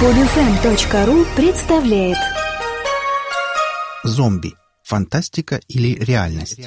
[0.00, 2.18] Podfm.ru представляет
[4.02, 4.54] Зомби.
[4.82, 6.60] Фантастика или реальность?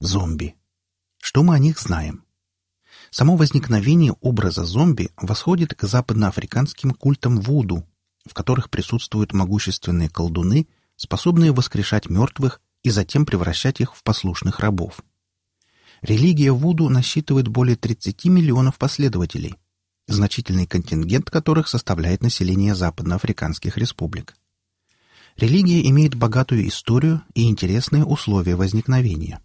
[0.00, 0.56] Зомби.
[1.18, 2.24] Что мы о них знаем?
[3.10, 7.86] Само возникновение образа зомби восходит к западноафриканским культам Вуду,
[8.24, 15.02] в которых присутствуют могущественные колдуны, способные воскрешать мертвых и затем превращать их в послушных рабов.
[16.00, 19.56] Религия Вуду насчитывает более 30 миллионов последователей,
[20.06, 24.34] значительный контингент которых составляет население западноафриканских республик.
[25.36, 29.40] Религия имеет богатую историю и интересные условия возникновения.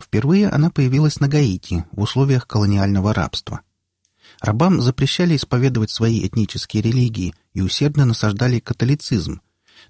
[0.00, 3.62] Впервые она появилась на Гаити в условиях колониального рабства.
[4.40, 9.40] Рабам запрещали исповедовать свои этнические религии и усердно насаждали католицизм,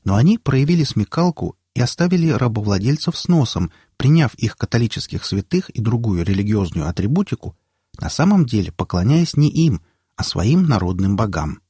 [0.04, 6.24] но они проявили смекалку и оставили рабовладельцев с носом, приняв их католических святых и другую
[6.24, 7.57] религиозную атрибутику,
[8.00, 9.82] на самом деле поклоняясь не им,
[10.16, 11.60] а своим народным богам.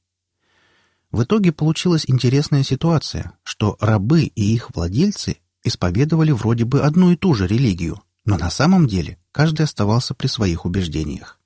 [1.10, 7.16] В итоге получилась интересная ситуация, что рабы и их владельцы исповедовали вроде бы одну и
[7.16, 11.40] ту же религию, но на самом деле каждый оставался при своих убеждениях.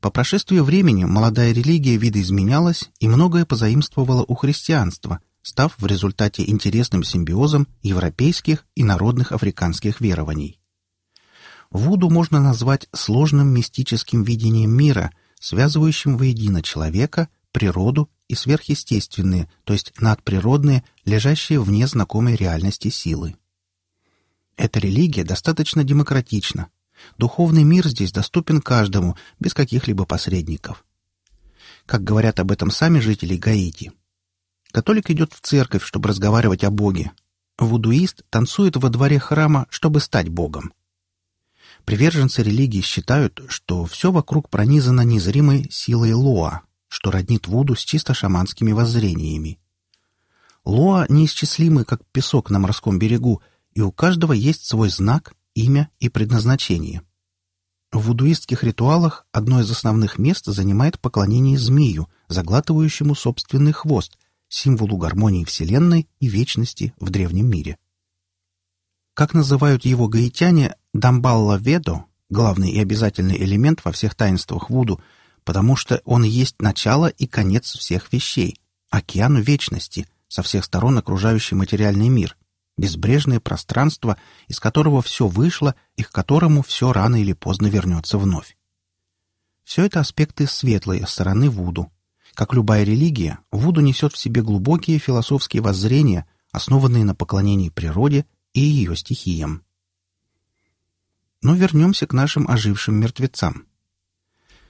[0.00, 7.02] По прошествии времени молодая религия видоизменялась и многое позаимствовала у христианства, став в результате интересным
[7.02, 10.60] симбиозом европейских и народных африканских верований.
[11.70, 19.92] Вуду можно назвать сложным мистическим видением мира, связывающим воедино человека, природу и сверхъестественные, то есть
[20.00, 23.36] надприродные, лежащие вне знакомой реальности силы.
[24.56, 26.68] Эта религия достаточно демократична.
[27.16, 30.84] Духовный мир здесь доступен каждому, без каких-либо посредников.
[31.86, 33.92] Как говорят об этом сами жители Гаити.
[34.72, 37.12] Католик идет в церковь, чтобы разговаривать о Боге.
[37.58, 40.72] Вудуист танцует во дворе храма, чтобы стать Богом.
[41.88, 48.12] Приверженцы религии считают, что все вокруг пронизано незримой силой Лоа, что роднит Вуду с чисто
[48.12, 49.58] шаманскими воззрениями.
[50.66, 53.40] Лоа неисчислимы, как песок на морском берегу,
[53.72, 57.00] и у каждого есть свой знак, имя и предназначение.
[57.90, 64.18] В вудуистских ритуалах одно из основных мест занимает поклонение змею, заглатывающему собственный хвост,
[64.50, 67.78] символу гармонии Вселенной и вечности в древнем мире.
[69.14, 75.00] Как называют его гаитяне, Дамбалла Ведо— главный и обязательный элемент во всех таинствах Вуду,
[75.44, 78.60] потому что он есть начало и конец всех вещей,
[78.90, 82.36] океану вечности, со всех сторон окружающий материальный мир—
[82.76, 88.56] безбрежное пространство, из которого все вышло и к которому все рано или поздно вернется вновь.
[89.64, 91.92] Все это аспекты светлой стороны Вуду.
[92.34, 98.60] Как любая религия, Вуду несет в себе глубокие философские воззрения, основанные на поклонении природе и
[98.60, 99.62] ее стихиям.
[101.42, 103.66] Но вернемся к нашим ожившим мертвецам.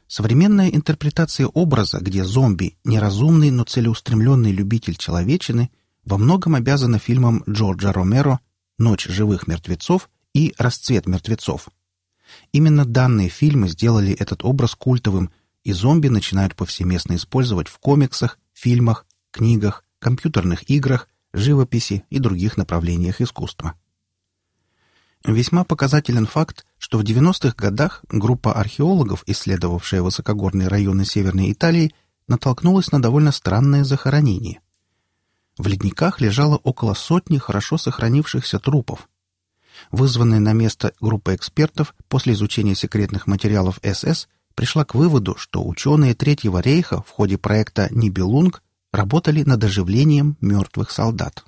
[0.06, 5.70] Современная интерпретация образа, где зомби— неразумный, но целеустремленный любитель человечины,
[6.04, 8.40] во многом обязана фильмам Джорджа Ромеро
[8.78, 11.68] «Ночь живых мертвецов» и «Расцвет мертвецов».
[12.52, 15.30] Именно данные фильмы сделали этот образ культовым,
[15.64, 23.20] и зомби начинают повсеместно использовать в комиксах, фильмах, книгах, компьютерных играх, живописи и других направлениях
[23.20, 23.74] искусства.
[25.24, 31.92] Весьма показателен факт, что в 90-х годах группа археологов, исследовавшая высокогорные районы Северной Италии,
[32.28, 34.60] натолкнулась на довольно странное захоронение.
[35.56, 39.08] В ледниках лежало около сотни хорошо сохранившихся трупов.
[39.90, 46.14] Вызванная на место группа экспертов после изучения секретных материалов СС пришла к выводу, что ученые
[46.14, 48.62] Третьего рейха в ходе проекта «Нибелунг»
[48.92, 51.44] работали над оживлением мертвых солдат.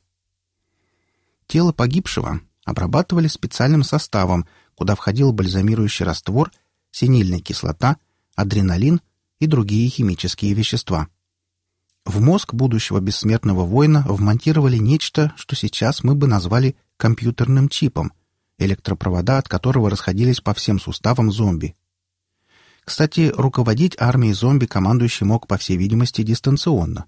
[1.46, 6.50] Тело погибшего обрабатывали специальным составом, куда входил бальзамирующий раствор,
[6.90, 7.96] синильная кислота,
[8.34, 9.00] адреналин
[9.38, 11.08] и другие химические вещества–
[12.04, 18.12] в мозг будущего бессмертного воина вмонтировали нечто, что сейчас мы бы назвали компьютерным чипом,
[18.58, 21.76] электропровода от которого расходились по всем суставам зомби.
[22.84, 27.04] Кстати, руководить армией зомби командующий мог, по всей видимости, дистанционно.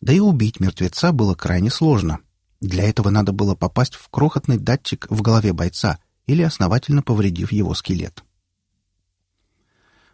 [0.00, 2.20] Да и убить мертвеца было крайне сложно.
[2.64, 7.74] Для этого надо было попасть в крохотный датчик в голове бойца или основательно повредив его
[7.74, 8.24] скелет.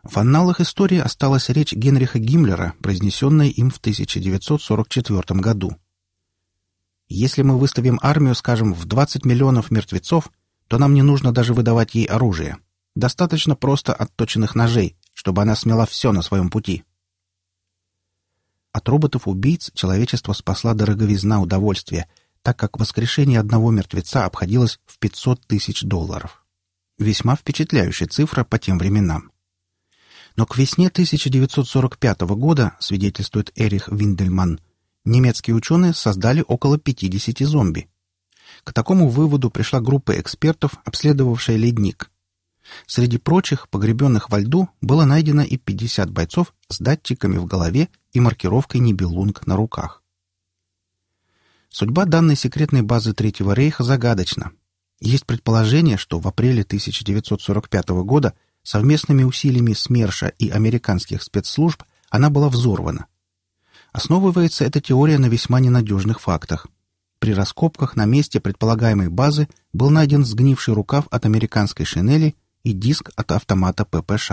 [0.03, 5.77] В анналах истории осталась речь Генриха Гиммлера, произнесенная им в 1944 году.
[7.09, 10.33] «Если мы выставим армию, скажем, в 20 миллионов мертвецов,
[10.67, 12.57] то нам не нужно даже выдавать ей оружие.
[12.97, 16.83] Достаточно просто отточенных ножей, чтобы она смела все на своем пути».
[18.73, 22.09] От роботов-убийц человечество спасла дороговизна удовольствия,
[22.43, 26.45] так как воскрешение одного мертвеца обходилось в 500 тысяч долларов.
[26.99, 29.31] Весьма впечатляющая цифра по тем временам.
[30.37, 34.61] Но к весне 1945 года, свидетельствует Эрих Виндельман,
[35.05, 37.89] немецкие ученые создали около 50 зомби.
[38.65, 42.11] К такому выводу пришла группа экспертов, обследовавшая ледник.
[42.87, 48.21] Среди прочих, погребенных во льду, было найдено и 50 бойцов с датчиками в голове и
[48.21, 50.00] маркировкой «Нибелунг» на руках.
[51.71, 54.53] Судьба данной секретной базы Третьего рейха загадочна.
[55.01, 62.51] Есть предположение, что в апреле 1945 года совместными усилиями СМЕРШа и американских спецслужб она была
[62.51, 63.07] взорвана.
[63.93, 66.67] Основывается эта теория на весьма ненадежных фактах–
[67.21, 72.35] при раскопках на месте предполагаемой базы был найден сгнивший рукав от американской шинели
[72.65, 74.33] и диск от автомата ППШ.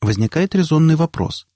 [0.00, 1.48] Возникает резонный вопрос.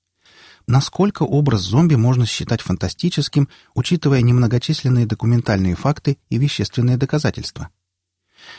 [0.66, 7.69] Насколько образ зомби можно считать фантастическим, учитывая немногочисленные документальные факты и вещественные доказательства?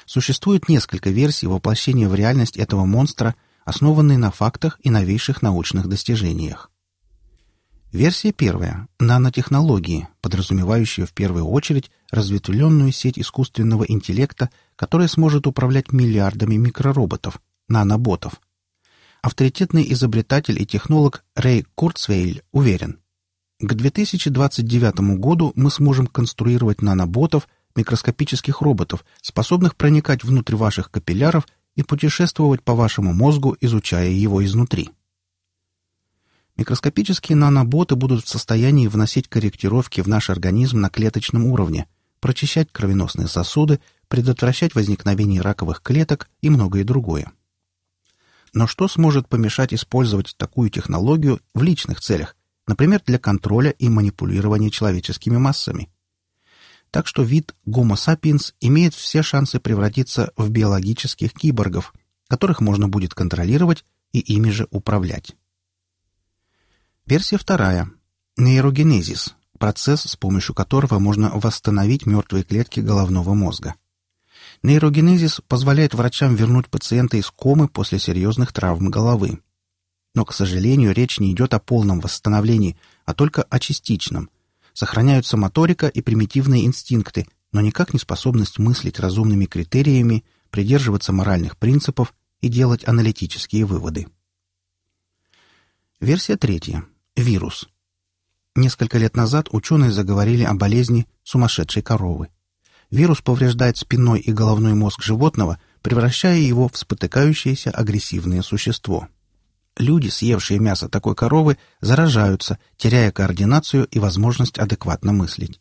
[0.06, 6.70] Существует несколько версий воплощения в реальность этого монстра, основанные на фактах и новейших научных достижениях.
[7.92, 16.56] Версия первая– нанотехнологии, подразумевающие в первую очередь разветвленную сеть искусственного интеллекта, которая сможет управлять миллиардами
[16.56, 18.42] микророботов, наноботов.
[19.26, 23.00] Авторитетный изобретатель и технолог Рэй Курцвейль уверен,
[23.60, 31.82] к 2029 году мы сможем конструировать наноботов, микроскопических роботов, способных проникать внутрь ваших капилляров и
[31.82, 34.92] путешествовать по вашему мозгу, изучая его изнутри.
[36.56, 41.88] Микроскопические наноботы будут в состоянии вносить корректировки в наш организм на клеточном уровне,
[42.20, 47.32] прочищать кровеносные сосуды, предотвращать возникновение раковых клеток и многое другое.
[48.56, 54.72] Но что сможет помешать использовать такую технологию в личных целях, например, для контроля и манипулирования
[54.72, 55.90] человеческими массами?
[56.90, 61.94] Так что вид Homo sapiens имеет все шансы превратиться в биологических киборгов,
[62.30, 65.36] которых можно будет контролировать и ими же управлять.
[67.06, 67.92] Версия вторая.
[68.38, 73.76] Нейрогенезис– процесс, с помощью которого можно восстановить мертвые клетки головного мозга.
[74.64, 79.40] Нейрогенезис позволяет врачам вернуть пациента из комы после серьезных травм головы.
[80.14, 84.30] Но, к сожалению, речь не идет о полном восстановлении, а только о частичном.
[84.74, 92.14] Сохраняются моторика и примитивные инстинкты, но никак не способность мыслить разумными критериями, придерживаться моральных принципов
[92.42, 94.08] и делать аналитические выводы.
[96.00, 96.86] Версия третья.
[97.16, 97.70] Вирус.
[98.56, 102.30] Несколько лет назад ученые заговорили о болезни сумасшедшей коровы.
[102.92, 109.08] Вирус повреждает спинной и головной мозг животного, превращая его в спотыкающееся агрессивное существо.
[109.78, 115.60] Люди, съевшие мясо такой коровы, заражаются, теряя координацию и возможность адекватно мыслить.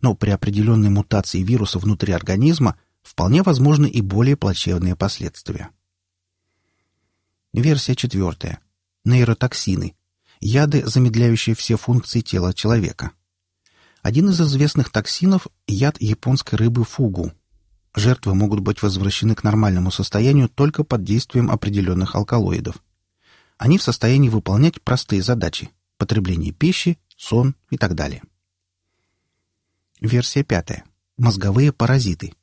[0.00, 5.70] Но при определенной мутации вируса внутри организма вполне возможны и более плачевные последствия.
[7.52, 8.60] Версия четвертая.
[9.04, 9.94] Нейротоксины–
[10.40, 13.12] яды, замедляющие все функции тела человека.
[14.02, 17.32] Один из известных токсинов– яд японской рыбы фугу.
[17.94, 22.82] Жертвы могут быть возвращены к нормальному состоянию только под действием определенных алкалоидов.
[23.58, 28.24] Они в состоянии выполнять простые задачи– потребление пищи, сон и так далее.
[30.00, 30.84] Версия пятая.
[31.16, 32.34] Мозговые паразиты.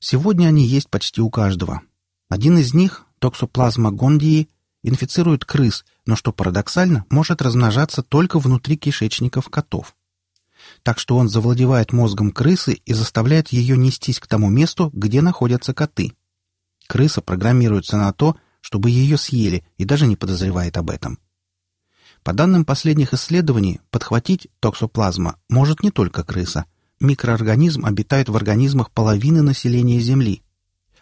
[0.00, 1.80] Сегодня они есть почти у каждого.
[2.28, 4.50] Один из них, токсоплазма гондии,
[4.82, 9.94] инфицирует крыс, но, что парадоксально, может размножаться только внутри кишечников котов.
[10.82, 15.74] Так что он завладевает мозгом крысы и заставляет ее нестись к тому месту, где находятся
[15.74, 16.12] коты.
[16.86, 21.18] Крыса программируется на то, чтобы ее съели и даже не подозревает об этом.
[22.22, 26.64] По данным последних исследований, подхватить токсоплазма может не только крыса.
[27.00, 30.42] Микроорганизм обитает в организмах половины населения Земли.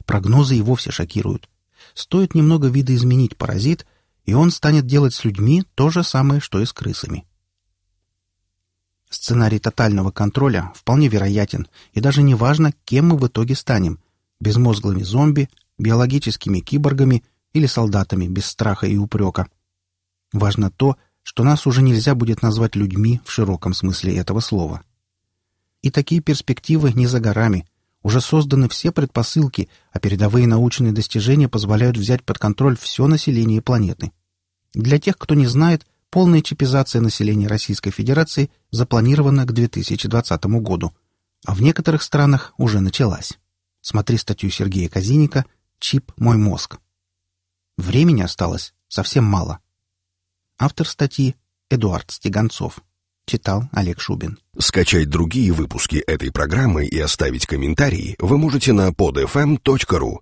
[0.05, 1.49] Прогнозы и вовсе шокируют.
[1.95, 3.87] Стоит немного видоизменить паразит,
[4.25, 7.27] и он станет делать с людьми то же самое, что и с крысами.
[9.09, 14.01] Сценарий тотального контроля вполне вероятен, и даже не важно, кем мы в итоге станем–
[14.41, 15.49] безмозглыми зомби,
[15.79, 19.49] биологическими киборгами или солдатами без страха и упрека.
[20.33, 24.83] Важно то, что нас уже нельзя будет назвать людьми в широком смысле этого слова.
[25.83, 27.67] И такие перспективы не за горами–
[28.07, 34.13] уже созданы все предпосылки, а передовые научные достижения позволяют взять под контроль все население планеты.
[34.75, 35.85] Для тех, кто не знает,
[36.17, 40.95] полная чипизация населения Российской Федерации запланирована к 2020 году,
[41.45, 43.35] а в некоторых странах уже началась.
[43.83, 45.45] Смотри статью Сергея Казиника
[45.79, 46.79] «Чип мой мозг».
[47.77, 49.59] Времени осталось совсем мало.
[50.59, 51.37] Автор статьи
[51.69, 52.81] Эдуард Стеганцов.
[53.27, 54.39] Читал Олег Шубин.
[54.59, 60.15] Скачать другие выпуски этой программы и оставить комментарии вы можете на podfm.ru.